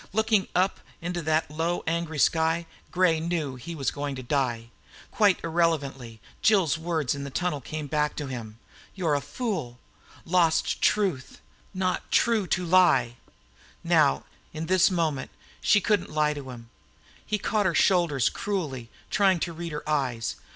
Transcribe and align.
Looking 0.13 0.47
up 0.55 0.79
into 0.99 1.21
that 1.21 1.51
low, 1.51 1.83
angry 1.85 2.17
sky, 2.17 2.65
Gray 2.89 3.19
knew 3.19 3.53
he 3.55 3.75
was 3.75 3.91
going 3.91 4.15
to 4.15 4.23
die. 4.23 4.71
Quite 5.11 5.39
irrelevantly, 5.43 6.19
Jill's 6.41 6.75
words 6.75 7.13
in 7.13 7.23
the 7.23 7.29
tunnel 7.29 7.61
came 7.61 7.85
back 7.85 8.15
to 8.15 8.25
him. 8.25 8.57
"You're 8.95 9.13
a 9.13 9.21
fool... 9.21 9.77
lost 10.25 10.81
truth... 10.81 11.39
not 11.71 12.11
true 12.11 12.47
to 12.47 12.65
lie!" 12.65 13.17
Now, 13.83 14.23
in 14.53 14.65
this 14.65 14.89
moment, 14.89 15.29
she 15.61 15.79
couldn't 15.79 16.09
lie 16.09 16.33
to 16.33 16.49
him. 16.49 16.71
He 17.23 17.37
caught 17.37 17.67
her 17.67 17.75
shoulders 17.75 18.27
cruelly, 18.27 18.89
trying 19.11 19.39
to 19.41 19.53
read 19.53 19.71
her 19.71 19.87
eyes. 19.87 20.35